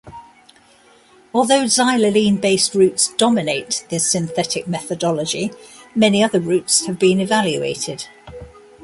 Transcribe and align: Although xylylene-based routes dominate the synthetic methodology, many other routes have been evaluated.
Although 1.31 1.65
xylylene-based 1.67 2.73
routes 2.73 3.09
dominate 3.17 3.85
the 3.91 3.99
synthetic 3.99 4.67
methodology, 4.67 5.51
many 5.93 6.23
other 6.23 6.39
routes 6.39 6.87
have 6.87 6.97
been 6.97 7.21
evaluated. 7.21 8.07